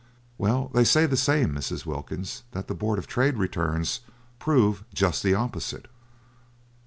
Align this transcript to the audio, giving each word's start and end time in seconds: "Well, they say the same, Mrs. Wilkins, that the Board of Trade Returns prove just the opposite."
"Well, 0.39 0.71
they 0.73 0.83
say 0.83 1.05
the 1.05 1.15
same, 1.15 1.53
Mrs. 1.53 1.85
Wilkins, 1.85 2.41
that 2.53 2.67
the 2.67 2.73
Board 2.73 2.97
of 2.97 3.05
Trade 3.05 3.37
Returns 3.37 3.99
prove 4.39 4.83
just 4.91 5.21
the 5.21 5.35
opposite." 5.35 5.85